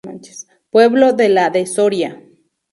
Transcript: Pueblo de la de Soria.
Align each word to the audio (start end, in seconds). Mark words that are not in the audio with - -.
Pueblo 0.71 1.13
de 1.13 1.29
la 1.29 1.51
de 1.51 1.67
Soria. 1.67 2.19